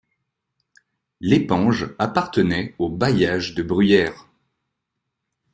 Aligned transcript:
Lépanges 1.19 1.93
appartenait 1.99 2.73
au 2.79 2.89
bailliage 2.89 3.53
de 3.53 3.61
Bruyères. 3.61 4.27